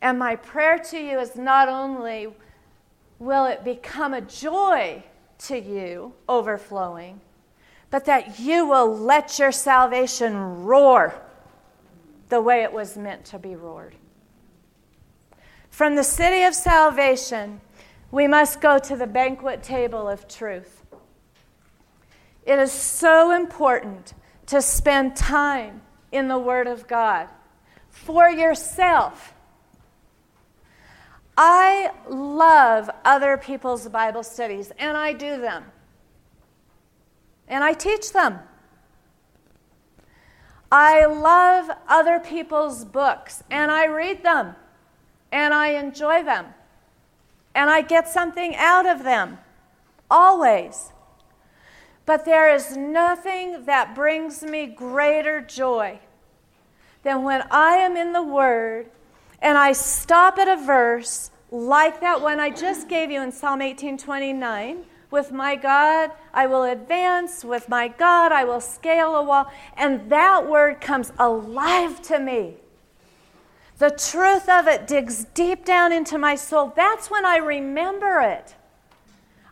[0.00, 2.28] And my prayer to you is not only
[3.24, 5.02] will it become a joy
[5.38, 7.20] to you, overflowing,
[7.90, 11.14] but that you will let your salvation roar
[12.28, 13.94] the way it was meant to be roared.
[15.70, 17.60] From the city of salvation,
[18.10, 20.82] we must go to the banquet table of truth.
[22.46, 24.14] It is so important
[24.46, 25.82] to spend time
[26.12, 27.28] in the Word of God
[27.88, 29.33] for yourself.
[31.36, 35.64] I love other people's Bible studies, and I do them.
[37.48, 38.38] and I teach them.
[40.72, 44.56] I love other people's books and I read them
[45.30, 46.46] and I enjoy them
[47.54, 49.38] and I get something out of them,
[50.10, 50.92] always.
[52.06, 56.00] But there is nothing that brings me greater joy
[57.02, 58.90] than when I am in the Word
[59.40, 63.60] and I stop at a verse like that one I just gave you in Psalm
[63.60, 67.44] 1829 with my God, I will advance.
[67.44, 69.50] With my God, I will scale a wall.
[69.76, 72.54] And that word comes alive to me.
[73.78, 76.72] The truth of it digs deep down into my soul.
[76.74, 78.56] That's when I remember it.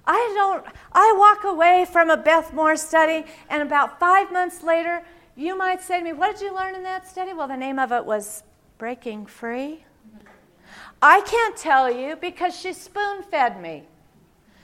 [0.04, 5.04] I don't, I walk away from a Beth Moore study, and about five months later,
[5.36, 7.32] you might say to me, What did you learn in that study?
[7.32, 8.42] Well, the name of it was
[8.82, 9.84] Breaking Free.
[11.00, 13.84] I can't tell you because she spoon fed me.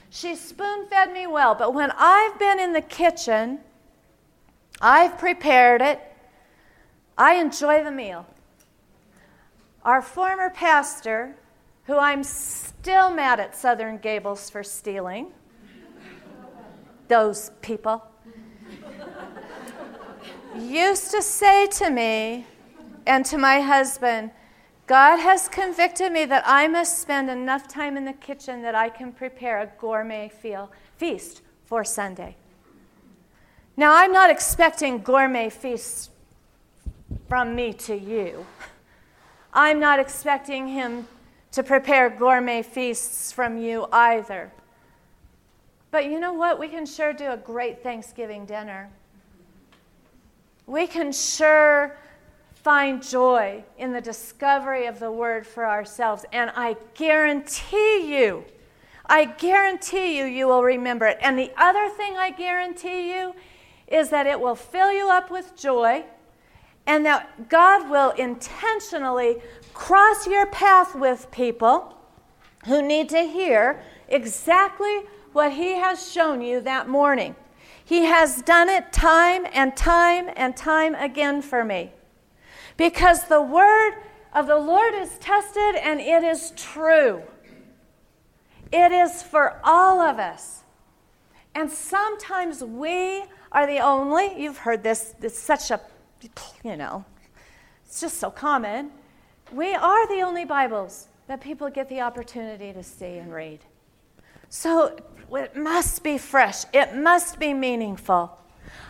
[0.09, 3.59] She spoon fed me well, but when I've been in the kitchen,
[4.81, 6.01] I've prepared it,
[7.17, 8.25] I enjoy the meal.
[9.85, 11.37] Our former pastor,
[11.85, 15.31] who I'm still mad at Southern Gables for stealing,
[17.07, 18.03] those people,
[20.57, 22.45] used to say to me
[23.09, 24.29] and to my husband,
[24.85, 28.89] God has convicted me that I must spend enough time in the kitchen that I
[28.89, 32.35] can prepare a gourmet feast for Sunday.
[33.75, 36.11] Now, I'm not expecting gourmet feasts
[37.27, 38.45] from me to you.
[39.53, 41.07] I'm not expecting him
[41.53, 44.51] to prepare gourmet feasts from you either.
[45.89, 46.59] But you know what?
[46.59, 48.91] We can sure do a great Thanksgiving dinner.
[50.67, 51.97] We can sure
[52.63, 56.25] find joy in the discovery of the word for ourselves.
[56.33, 58.43] And I guarantee you,
[59.05, 61.17] I guarantee you, you will remember it.
[61.21, 63.33] And the other thing I guarantee you
[63.87, 66.03] is that it will fill you up with joy
[66.85, 69.37] and that God will intentionally
[69.73, 71.95] cross your path with people
[72.65, 77.35] who need to hear exactly what He has shown you that morning.
[77.83, 81.93] He has done it time and time and time again for me
[82.79, 83.95] because the word
[84.33, 87.21] of the Lord is tested and it is true.
[88.71, 90.63] It is for all of us.
[91.53, 95.81] And sometimes we are the only, you've heard this, it's such a,
[96.63, 97.03] you know,
[97.85, 98.91] it's just so common.
[99.51, 103.59] We are the only Bibles that people get the opportunity to see and read.
[104.47, 104.95] So
[105.33, 108.39] it must be fresh, it must be meaningful.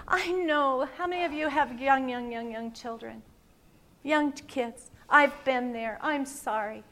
[0.07, 3.23] I know how many of you have young, young, young, young children?
[4.03, 5.99] Young kids, I've been there.
[6.01, 6.83] I'm sorry.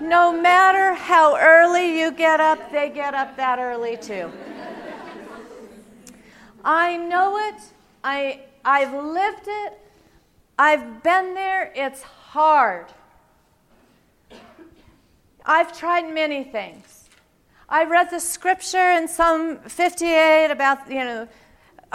[0.00, 4.30] no matter how early you get up, they get up that early too.
[6.64, 7.62] I know it.
[8.02, 9.78] I, I've lived it.
[10.58, 11.70] I've been there.
[11.74, 12.86] It's hard.
[15.44, 17.08] I've tried many things.
[17.68, 21.28] I read the scripture in Psalm 58 about, you know,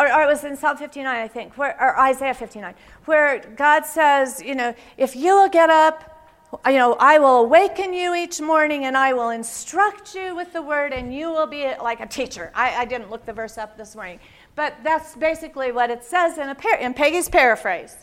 [0.02, 2.74] or, or, it was in Psalm 59, I think, where, or Isaiah 59,
[3.06, 6.08] where God says, you know, if you will get up,
[6.66, 10.62] you know, I will awaken you each morning and I will instruct you with the
[10.62, 12.52] word and you will be like a teacher.
[12.54, 14.20] I, I didn't look the verse up this morning,
[14.56, 17.96] but that's basically what it says in, a par- in Peggy's paraphrase.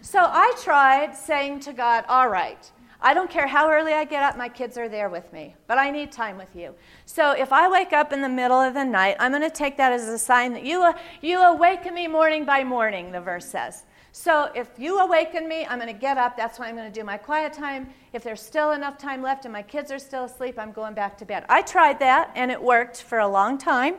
[0.00, 4.22] So I tried saying to God, all right, I don't care how early I get
[4.22, 6.74] up, my kids are there with me, but I need time with you.
[7.04, 9.76] So if I wake up in the middle of the night, I'm going to take
[9.76, 13.84] that as a sign that you, you awaken me morning by morning, the verse says.
[14.12, 16.38] So if you awaken me, I'm going to get up.
[16.38, 17.90] That's why I'm going to do my quiet time.
[18.14, 21.18] If there's still enough time left and my kids are still asleep, I'm going back
[21.18, 21.44] to bed.
[21.50, 23.96] I tried that and it worked for a long time,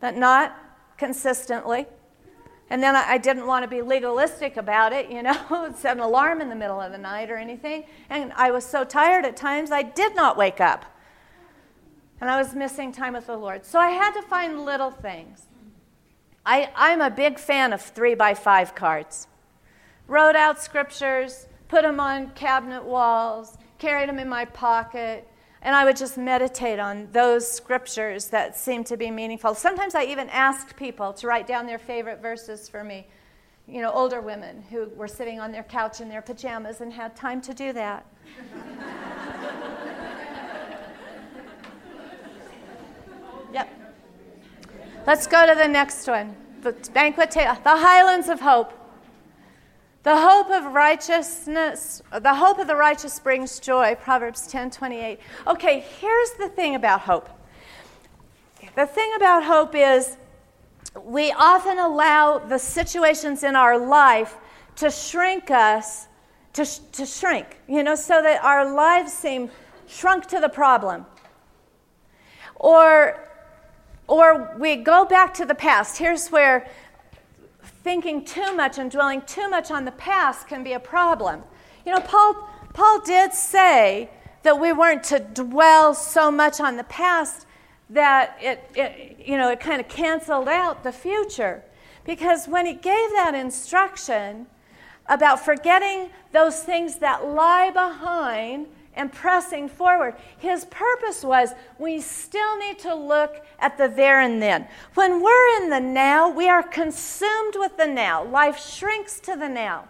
[0.00, 0.56] but not
[0.98, 1.86] consistently.
[2.68, 6.40] And then I, didn't want to be legalistic about it, you know, set an alarm
[6.40, 7.84] in the middle of the night or anything.
[8.10, 10.84] And I was so tired at times, I did not wake up.
[12.20, 13.64] And I was missing time with the Lord.
[13.64, 15.46] So I had to find little things.
[16.44, 19.28] I, I'm a big fan of three by five cards.
[20.08, 25.28] Wrote out scriptures, put them on cabinet walls, carried them in my pocket,
[25.62, 29.54] and I would just meditate on those scriptures that seemed to be meaningful.
[29.54, 33.06] Sometimes I even asked people to write down their favorite verses for me.
[33.66, 37.16] You know, older women who were sitting on their couch in their pajamas and had
[37.16, 38.06] time to do that.
[43.52, 43.68] yep.
[45.04, 46.36] Let's go to the next one.
[46.62, 48.72] The banquet table, the Highlands of Hope.
[50.06, 55.18] The hope of righteousness, the hope of the righteous brings joy, Proverbs 10 28.
[55.48, 57.28] Okay, here's the thing about hope.
[58.76, 60.16] the thing about hope is
[61.02, 64.36] we often allow the situations in our life
[64.76, 66.06] to shrink us,
[66.52, 69.50] to, to shrink, you know, so that our lives seem
[69.88, 71.04] shrunk to the problem.
[72.54, 73.28] Or,
[74.06, 75.98] or we go back to the past.
[75.98, 76.68] Here's where
[77.86, 81.40] thinking too much and dwelling too much on the past can be a problem.
[81.86, 82.34] You know, Paul,
[82.74, 84.10] Paul did say
[84.42, 87.46] that we weren't to dwell so much on the past
[87.90, 91.62] that it, it you know, it kind of canceled out the future.
[92.02, 94.48] Because when he gave that instruction
[95.06, 98.66] about forgetting those things that lie behind
[98.96, 100.14] and pressing forward.
[100.38, 104.66] His purpose was we still need to look at the there and then.
[104.94, 108.24] When we're in the now, we are consumed with the now.
[108.24, 109.88] Life shrinks to the now.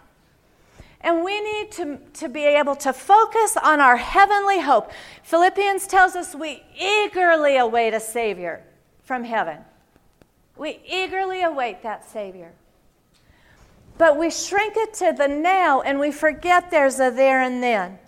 [1.01, 4.91] And we need to, to be able to focus on our heavenly hope.
[5.23, 8.63] Philippians tells us we eagerly await a Savior
[9.03, 9.59] from heaven.
[10.57, 12.51] We eagerly await that Savior.
[13.97, 17.99] But we shrink it to the now and we forget there's a there and then.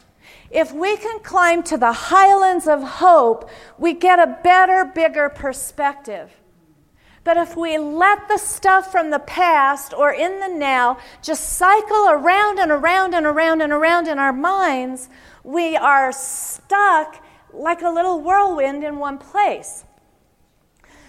[0.52, 6.32] If we can climb to the highlands of hope, we get a better, bigger perspective.
[7.24, 12.10] But if we let the stuff from the past or in the now just cycle
[12.10, 15.10] around and around and around and around in our minds,
[15.44, 17.24] we are stuck
[17.54, 19.84] like a little whirlwind in one place.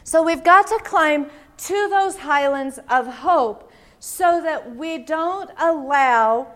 [0.04, 6.48] So we've got to climb to those highlands of hope so that we don't allow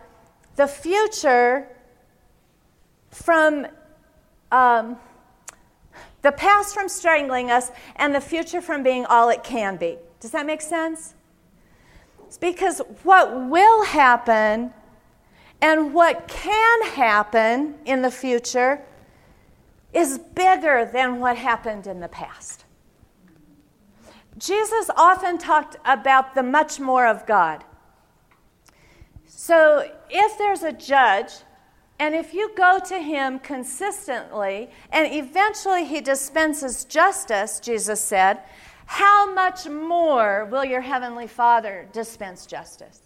[0.57, 1.68] the future
[3.14, 3.66] from
[4.50, 4.96] um,
[6.22, 9.96] the past from strangling us and the future from being all it can be.
[10.20, 11.14] Does that make sense?
[12.26, 14.72] It's because what will happen
[15.60, 18.82] and what can happen in the future
[19.92, 22.64] is bigger than what happened in the past.
[24.36, 27.64] Jesus often talked about the much more of God.
[29.26, 31.30] So if there's a judge
[31.99, 38.40] and if you go to him consistently and eventually he dispenses justice, Jesus said,
[38.86, 43.01] how much more will your heavenly Father dispense justice?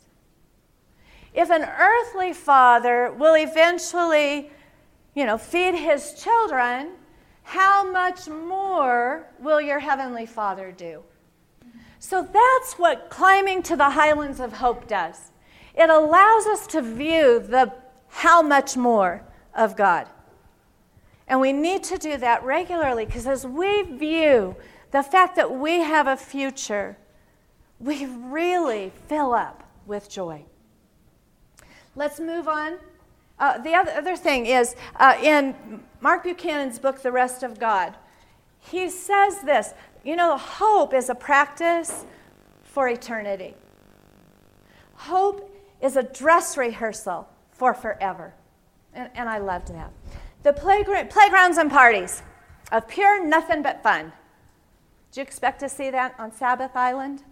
[1.34, 4.50] If an earthly father will eventually,
[5.14, 6.92] you know, feed his children,
[7.42, 11.02] how much more will your heavenly Father do?
[11.98, 15.30] So that's what climbing to the highlands of hope does.
[15.74, 17.72] It allows us to view the
[18.08, 19.22] how much more
[19.54, 20.08] of God?
[21.26, 24.56] And we need to do that regularly because as we view
[24.90, 26.96] the fact that we have a future,
[27.78, 30.44] we really fill up with joy.
[31.94, 32.78] Let's move on.
[33.38, 37.94] Uh, the other, other thing is uh, in Mark Buchanan's book, The Rest of God,
[38.58, 42.04] he says this you know, hope is a practice
[42.62, 43.54] for eternity.
[44.94, 47.28] Hope is a dress rehearsal
[47.58, 48.32] for forever.
[48.94, 49.92] And, and I loved that.
[50.44, 52.22] The playground, playgrounds and parties
[52.72, 54.12] of pure nothing but fun.
[55.10, 57.24] Did you expect to see that on Sabbath Island?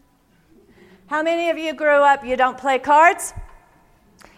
[1.06, 3.32] How many of you grew up, you don't play cards,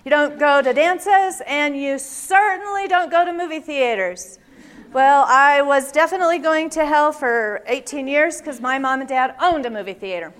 [0.05, 4.39] you don't go to dances, and you certainly don't go to movie theaters?
[4.93, 9.35] Well, I was definitely going to hell for 18 years because my mom and dad
[9.41, 10.33] owned a movie theater.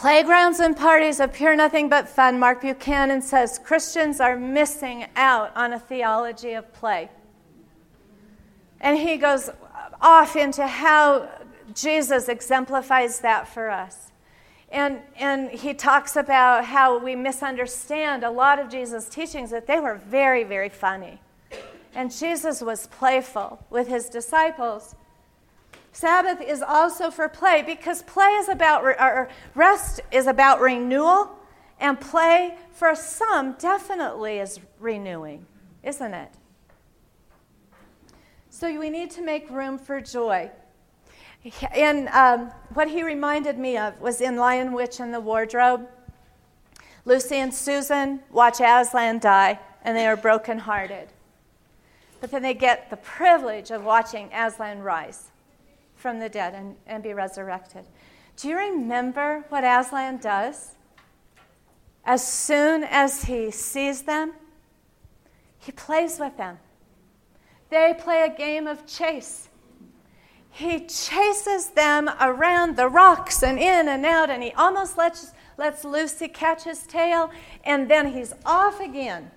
[0.00, 2.38] Playgrounds and parties appear nothing but fun.
[2.38, 7.10] Mark Buchanan says Christians are missing out on a theology of play.
[8.80, 9.50] And he goes
[10.00, 11.28] off into how
[11.74, 14.10] Jesus exemplifies that for us.
[14.72, 19.80] And, and he talks about how we misunderstand a lot of Jesus' teachings, that they
[19.80, 21.20] were very, very funny.
[21.94, 24.94] And Jesus was playful with his disciples.
[25.92, 31.36] Sabbath is also for play because play is about, or rest is about renewal,
[31.80, 35.46] and play for some definitely is renewing,
[35.82, 36.30] isn't it?
[38.50, 40.50] So we need to make room for joy.
[41.74, 45.88] And um, what he reminded me of was in Lion, Witch, and the Wardrobe.
[47.06, 51.08] Lucy and Susan watch Aslan die, and they are brokenhearted.
[52.20, 55.30] But then they get the privilege of watching Aslan rise
[56.00, 57.84] from the dead and, and be resurrected.
[58.36, 60.72] Do you remember what Aslan does?
[62.04, 64.32] As soon as he sees them,
[65.58, 66.58] he plays with them.
[67.68, 69.48] They play a game of chase.
[70.50, 75.84] He chases them around the rocks and in and out, and he almost lets, lets
[75.84, 77.30] Lucy catch his tail,
[77.62, 79.30] and then he's off again.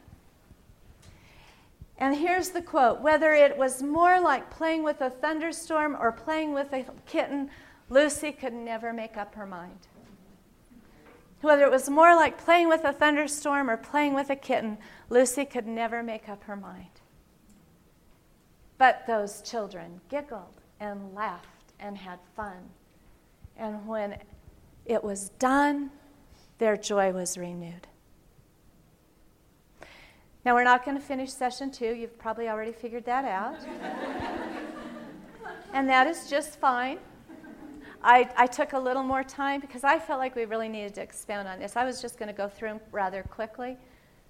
[2.04, 6.54] And here's the quote Whether it was more like playing with a thunderstorm or playing
[6.54, 7.49] with a kitten,
[7.89, 9.88] Lucy could never make up her mind.
[11.39, 14.80] Whether it was more like playing with a thunderstorm or playing with a kitten,
[15.10, 16.99] Lucy could never make up her mind.
[18.78, 22.70] But those children giggled and laughed and had fun.
[23.56, 24.18] And when
[24.86, 25.89] it was done,
[26.58, 27.88] their joy was renewed.
[30.45, 31.93] Now, we're not going to finish session two.
[31.93, 33.55] You've probably already figured that out.
[35.73, 36.99] and that is just fine.
[38.03, 41.01] I, I, took a little more time because I felt like we really needed to
[41.01, 41.77] expound on this.
[41.77, 43.77] I was just going to go through them rather quickly.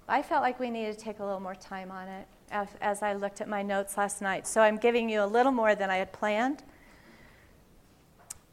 [0.07, 3.01] I felt like we needed to take a little more time on it as, as
[3.01, 4.45] I looked at my notes last night.
[4.45, 6.61] So I'm giving you a little more than I had planned.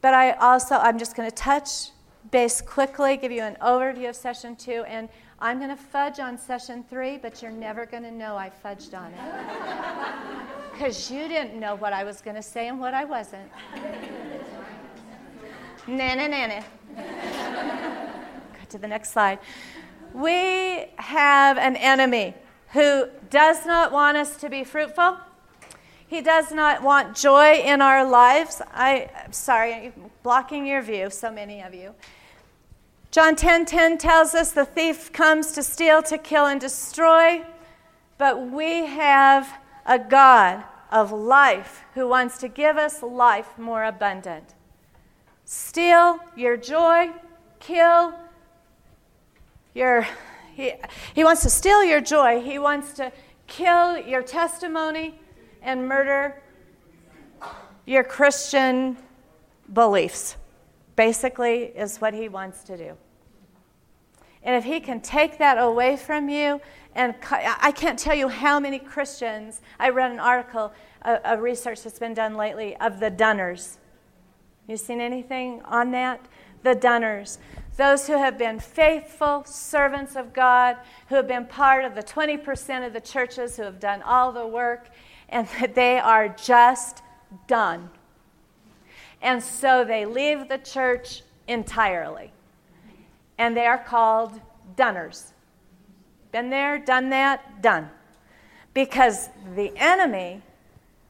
[0.00, 1.90] But I also, I'm just going to touch
[2.30, 5.10] base quickly, give you an overview of session two, and
[5.42, 8.94] I'm going to fudge on session three, but you're never going to know I fudged
[8.98, 9.20] on it.
[10.72, 13.50] Because you didn't know what I was going to say and what I wasn't.
[15.86, 16.62] na na na na.
[16.96, 19.40] Go to the next slide.
[20.14, 22.34] We have an enemy
[22.68, 25.18] who does not want us to be fruitful.
[26.06, 28.62] He does not want joy in our lives.
[28.72, 31.94] I, am sorry, blocking your view, so many of you.
[33.10, 37.44] John 10:10 10, 10 tells us the thief comes to steal, to kill and destroy,
[38.18, 44.54] but we have a God of life who wants to give us life more abundant.
[45.44, 47.10] Steal your joy,
[47.58, 48.14] kill
[49.74, 50.06] your
[50.54, 50.74] he,
[51.14, 52.40] he wants to steal your joy.
[52.40, 53.10] He wants to
[53.46, 55.18] kill your testimony
[55.62, 56.42] and murder
[57.86, 58.96] your Christian
[59.72, 60.36] beliefs
[61.00, 62.94] basically is what he wants to do.
[64.42, 66.60] And if he can take that away from you,
[66.94, 71.84] and I can't tell you how many Christians, I read an article, a, a research
[71.84, 73.78] that's been done lately of the Dunners.
[74.66, 76.20] You seen anything on that?
[76.64, 77.38] The Dunners.
[77.78, 80.76] Those who have been faithful servants of God,
[81.08, 84.46] who have been part of the 20% of the churches who have done all the
[84.46, 84.90] work,
[85.30, 87.00] and that they are just
[87.46, 87.88] done
[89.22, 92.32] and so they leave the church entirely.
[93.38, 94.40] And they are called
[94.76, 95.32] dunners.
[96.32, 97.90] Been there, done that, done.
[98.72, 100.42] Because the enemy,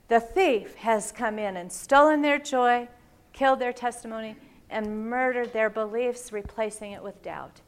[0.09, 2.89] the thief, has come in and stolen their joy,
[3.33, 4.37] killed their testimony,
[4.71, 7.61] and murdered their beliefs, replacing it with doubt.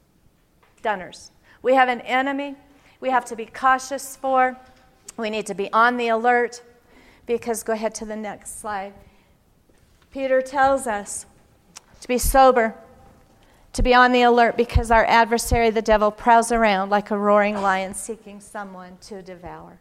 [0.82, 1.30] Dunners.
[1.61, 2.57] We have an enemy
[3.03, 4.57] we have to be cautious for.
[5.16, 6.62] We need to be on the alert
[7.26, 8.95] because, go ahead to the next slide.
[10.12, 11.24] Peter tells us
[12.02, 12.74] to be sober,
[13.72, 17.54] to be on the alert because our adversary, the devil, prowls around like a roaring
[17.54, 19.78] lion seeking someone to devour.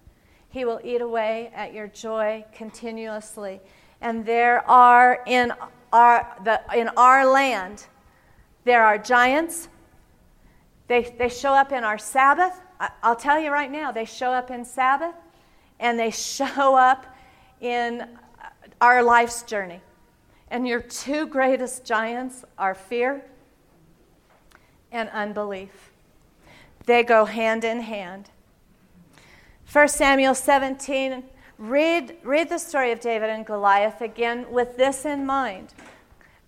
[0.49, 3.59] He will eat away at your joy continuously.
[3.99, 5.51] And there are in
[5.91, 7.87] our, the, in our land,
[8.63, 9.67] there are giants.
[10.87, 12.61] They, they show up in our Sabbath.
[12.79, 15.15] I, I'll tell you right now, they show up in Sabbath
[15.77, 17.05] and they show up
[17.59, 18.07] in
[18.79, 19.81] our life's journey.
[20.51, 23.23] And your two greatest giants are fear
[24.91, 25.91] and unbelief.
[26.85, 28.29] They go hand in hand.
[29.71, 31.23] 1 Samuel 17,
[31.57, 35.73] read, read the story of David and Goliath again with this in mind.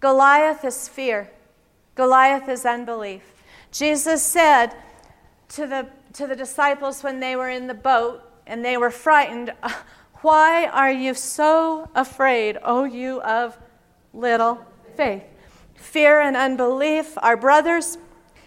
[0.01, 1.31] Goliath is fear,
[1.95, 3.23] Goliath is unbelief.
[3.71, 4.75] Jesus said
[5.47, 9.53] to the, to the disciples when they were in the boat and they were frightened,
[10.21, 13.57] Why are you so afraid, O you of
[14.13, 15.23] little faith.
[15.75, 17.97] Fear and unbelief are brothers.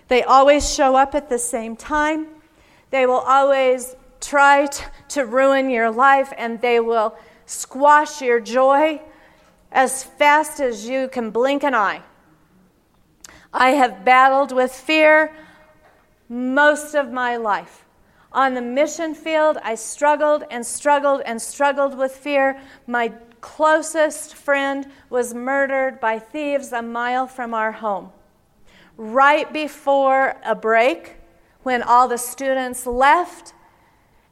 [0.08, 2.28] They always show up at the same time.
[2.90, 9.00] They will always try t- to ruin your life and they will squash your joy
[9.72, 12.02] as fast as you can blink an eye.
[13.52, 15.34] I have battled with fear
[16.28, 17.84] most of my life.
[18.32, 22.60] On the mission field, I struggled and struggled and struggled with fear.
[22.86, 23.12] My
[23.46, 28.10] closest friend was murdered by thieves a mile from our home.
[28.96, 31.14] Right before a break,
[31.62, 33.54] when all the students left,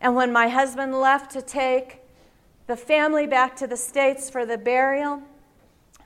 [0.00, 2.00] and when my husband left to take
[2.66, 5.22] the family back to the States for the burial,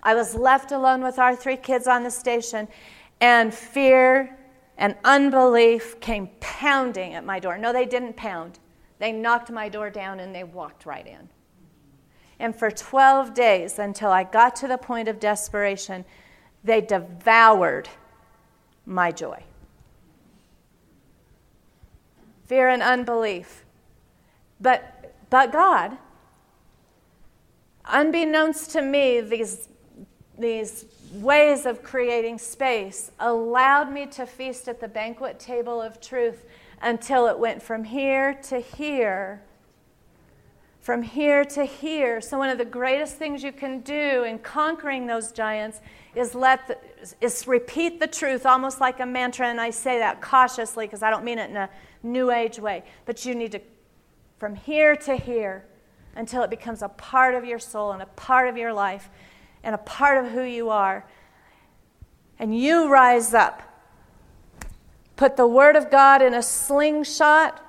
[0.02, 2.68] I was left alone with our three kids on the station,
[3.22, 4.38] and fear
[4.76, 7.56] and unbelief came pounding at my door.
[7.56, 8.58] No, they didn't pound.
[8.98, 11.30] They knocked my door down and they walked right in.
[12.38, 16.04] And for 12 days, until I got to the point of desperation,
[16.62, 17.88] they devoured
[18.86, 19.42] my joy.
[22.46, 23.64] Fear and unbelief.
[24.60, 24.98] But
[25.30, 25.98] But God,
[27.84, 29.68] unbeknownst to me, these,
[30.38, 36.44] these ways of creating space allowed me to feast at the banquet table of truth
[36.80, 39.42] until it went from here to here.
[40.88, 42.22] From here to here.
[42.22, 45.82] So, one of the greatest things you can do in conquering those giants
[46.14, 46.78] is let the,
[47.20, 49.48] is repeat the truth almost like a mantra.
[49.48, 51.68] And i say that cautiously because i don't mean it in a
[52.02, 52.84] new age way.
[53.04, 53.60] But you need to
[54.38, 55.66] from here to here
[56.16, 59.10] until it becomes a part of your soul and a part of your life
[59.62, 61.04] and a part of who you are.
[62.38, 63.62] And you rise up.
[65.16, 67.62] Put the word of god in a slingshot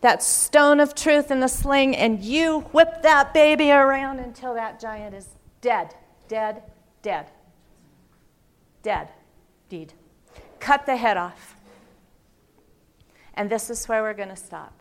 [0.00, 4.80] that stone of truth in the sling and you whip that baby around until that
[4.80, 5.28] giant is
[5.60, 5.94] dead
[6.28, 6.62] dead
[7.02, 7.26] dead
[8.82, 9.08] dead
[9.68, 9.92] deed.
[10.58, 11.56] Cut the head off.
[13.34, 14.72] And this is where we're going to stop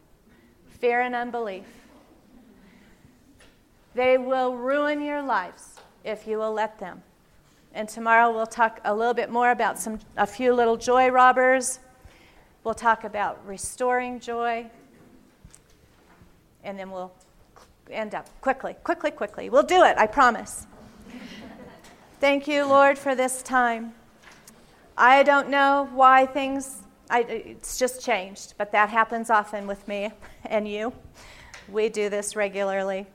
[0.67, 1.65] fear and unbelief.
[3.95, 7.03] They will ruin your lives if you will let them.
[7.73, 11.79] And tomorrow we'll talk a little bit more about some a few little joy robbers.
[12.63, 14.69] We'll talk about restoring joy.
[16.63, 17.11] And then we'll
[17.89, 19.49] end up quickly, quickly, quickly.
[19.49, 20.67] We'll do it, I promise.
[22.19, 23.93] Thank you, Lord, for this time.
[24.97, 30.11] I don't know why things, I, it's just changed, but that happens often with me
[30.45, 30.93] and you.
[31.69, 33.07] We do this regularly.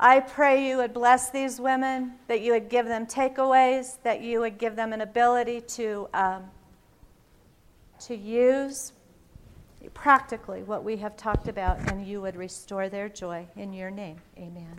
[0.00, 4.40] I pray you would bless these women, that you would give them takeaways, that you
[4.40, 6.44] would give them an ability to, um,
[8.00, 8.92] to use
[9.94, 13.46] practically what we have talked about, and you would restore their joy.
[13.56, 14.78] In your name, amen.